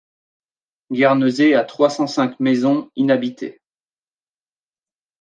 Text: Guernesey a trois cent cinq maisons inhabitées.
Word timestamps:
Guernesey 0.91 1.53
a 1.53 1.63
trois 1.63 1.91
cent 1.91 2.07
cinq 2.07 2.39
maisons 2.39 2.89
inhabitées. 2.95 3.61